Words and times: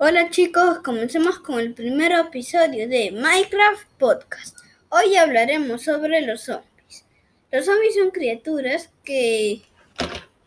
Hola 0.00 0.30
chicos, 0.30 0.78
comencemos 0.84 1.40
con 1.40 1.58
el 1.58 1.74
primer 1.74 2.12
episodio 2.12 2.88
de 2.88 3.10
Minecraft 3.10 3.84
Podcast. 3.98 4.56
Hoy 4.90 5.16
hablaremos 5.16 5.82
sobre 5.82 6.20
los 6.20 6.42
zombies. 6.42 7.04
Los 7.50 7.64
zombies 7.64 7.96
son 7.96 8.12
criaturas 8.12 8.90
que 9.02 9.60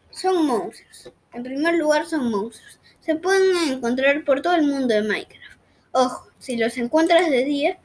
son 0.09 0.45
monstruos. 0.45 1.11
En 1.33 1.43
primer 1.43 1.75
lugar 1.75 2.05
son 2.05 2.31
monstruos. 2.31 2.79
Se 3.01 3.15
pueden 3.15 3.73
encontrar 3.73 4.23
por 4.23 4.41
todo 4.41 4.55
el 4.55 4.63
mundo 4.63 4.93
de 4.93 5.01
Minecraft. 5.01 5.59
Ojo, 5.91 6.31
si 6.39 6.55
los 6.55 6.77
encuentras 6.77 7.29
de 7.29 7.43
día 7.43 7.77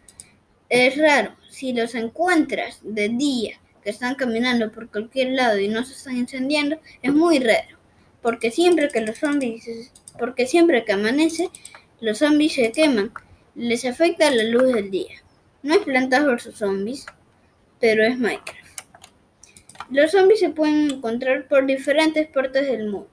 es 0.69 0.97
raro. 0.97 1.35
Si 1.51 1.73
los 1.73 1.97
encuentras 1.97 2.79
de 2.83 3.09
día 3.09 3.59
que 3.83 3.91
están 3.91 4.15
caminando 4.15 4.71
por 4.71 4.89
cualquier 4.89 5.31
lado 5.33 5.59
y 5.59 5.67
no 5.67 5.85
se 5.85 5.95
están 5.95 6.17
incendiando, 6.17 6.79
es 7.03 7.13
muy 7.13 7.41
raro. 7.41 7.77
Porque 8.23 8.53
siempre 8.53 8.89
que 8.89 9.01
los 9.01 9.19
zombies 9.19 9.67
porque 10.19 10.47
siempre 10.47 10.85
que 10.85 10.93
amanece, 10.93 11.51
los 12.01 12.19
zombies 12.19 12.55
se 12.55 12.73
queman. 12.73 13.13
Les 13.55 13.85
afecta 13.85 14.31
la 14.31 14.45
luz 14.45 14.73
del 14.73 14.91
día. 14.91 15.23
No 15.63 15.75
es 15.75 15.81
Plantas 15.81 16.27
vs 16.27 16.55
Zombies, 16.55 17.07
pero 17.81 18.05
es 18.05 18.19
Minecraft. 18.19 18.67
Los 19.91 20.11
zombies 20.11 20.41
se 20.41 20.51
pueden 20.51 20.91
encontrar 20.91 21.47
por 21.49 21.65
diferentes 21.65 22.27
partes 22.29 22.67
del 22.67 22.89
mundo. 22.89 23.09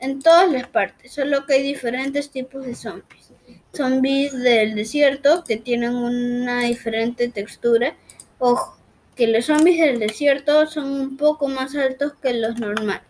En 0.00 0.20
todas 0.20 0.50
las 0.50 0.66
partes, 0.66 1.12
solo 1.12 1.46
que 1.46 1.54
hay 1.54 1.62
diferentes 1.62 2.30
tipos 2.30 2.66
de 2.66 2.74
zombies. 2.74 3.32
Zombies 3.74 4.32
del 4.38 4.74
desierto 4.74 5.44
que 5.44 5.56
tienen 5.56 5.94
una 5.94 6.62
diferente 6.62 7.28
textura. 7.28 7.96
Ojo, 8.38 8.76
que 9.14 9.26
los 9.28 9.46
zombies 9.46 9.80
del 9.80 9.98
desierto 9.98 10.66
son 10.66 10.90
un 10.90 11.16
poco 11.16 11.48
más 11.48 11.74
altos 11.74 12.14
que 12.20 12.34
los 12.34 12.58
normales. 12.58 13.02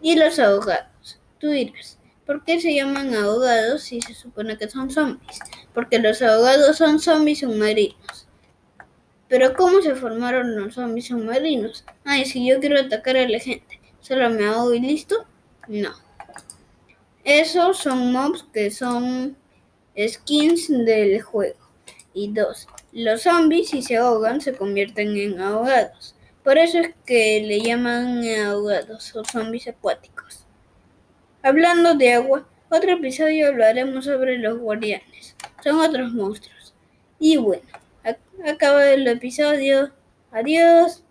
Y 0.00 0.16
los 0.16 0.38
ahogados. 0.38 1.18
Tú 1.38 1.48
dirás, 1.48 1.98
¿Por 2.26 2.44
qué 2.44 2.60
se 2.60 2.74
llaman 2.74 3.14
ahogados 3.14 3.82
si 3.82 4.00
se 4.00 4.14
supone 4.14 4.56
que 4.56 4.68
son 4.68 4.90
zombies? 4.90 5.38
Porque 5.74 5.98
los 5.98 6.22
ahogados 6.22 6.76
son 6.76 7.00
zombies 7.00 7.40
submarinos. 7.40 8.28
Pero 9.28 9.54
¿cómo 9.54 9.82
se 9.82 9.94
formaron 9.94 10.56
los 10.56 10.74
zombies 10.74 11.08
submarinos? 11.08 11.84
Ay, 12.04 12.24
si 12.24 12.46
yo 12.46 12.60
quiero 12.60 12.78
atacar 12.78 13.16
a 13.16 13.28
la 13.28 13.38
gente, 13.38 13.80
¿solo 14.00 14.30
me 14.30 14.46
ahogo 14.46 14.74
y 14.74 14.80
listo? 14.80 15.26
No. 15.66 15.92
Esos 17.24 17.78
son 17.78 18.12
mobs 18.12 18.44
que 18.52 18.70
son 18.70 19.36
skins 19.96 20.68
del 20.68 21.22
juego. 21.22 21.58
Y 22.14 22.32
dos, 22.32 22.68
los 22.92 23.22
zombies 23.22 23.70
si 23.70 23.82
se 23.82 23.96
ahogan 23.96 24.40
se 24.40 24.52
convierten 24.52 25.16
en 25.16 25.40
ahogados. 25.40 26.14
Por 26.44 26.58
eso 26.58 26.78
es 26.78 26.94
que 27.06 27.42
le 27.46 27.60
llaman 27.60 28.22
ahogados 28.46 29.16
o 29.16 29.24
zombies 29.24 29.66
acuáticos. 29.66 30.44
Hablando 31.42 31.94
de 31.94 32.12
agua, 32.12 32.46
otro 32.70 32.92
episodio 32.92 33.48
hablaremos 33.48 34.04
sobre 34.04 34.38
los 34.38 34.58
guardianes. 34.58 35.36
Son 35.62 35.80
otros 35.80 36.12
monstruos. 36.12 36.72
Y 37.18 37.36
bueno, 37.36 37.66
acaba 38.46 38.88
el 38.88 39.06
episodio. 39.08 39.92
Adiós. 40.30 41.02